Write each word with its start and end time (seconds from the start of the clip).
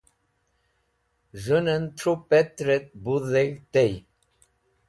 Z̃hunan 1.41 1.83
Thru 1.97 2.13
Pẽtrẽt 2.29 2.85
Bu 3.03 3.13
Dheg̃hd 3.31 3.59
tey 3.73 3.93